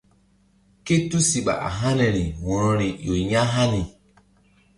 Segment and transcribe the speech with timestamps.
[0.85, 3.81] Ké tusiɓa a haniri wo̧roi ƴo ya̧hani.